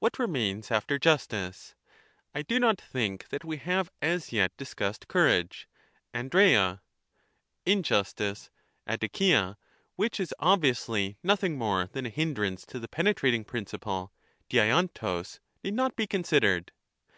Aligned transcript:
What 0.00 0.18
remains 0.18 0.70
after 0.70 0.98
justice? 0.98 1.74
I 2.34 2.42
do 2.42 2.60
not 2.60 2.78
think 2.78 3.30
that 3.30 3.42
we 3.42 3.56
have 3.56 3.90
as 4.02 4.30
yet 4.30 4.54
discussed 4.58 5.08
cour 5.08 5.26
age 5.26 5.66
{avdpela),— 6.12 6.80
injustice 7.72 8.50
{ddiKia), 8.86 9.56
which 9.96 10.20
is 10.20 10.34
obviously 10.38 11.16
nothing 11.22 11.56
more 11.56 11.86
than 11.86 12.04
a 12.04 12.10
hindrance 12.10 12.66
to 12.66 12.78
the 12.78 12.86
penetrating 12.86 13.46
principle 13.46 14.12
[diaiovrog), 14.50 15.38
need 15.64 15.72
not 15.72 15.96
be 15.96 16.06
considered. 16.06 16.72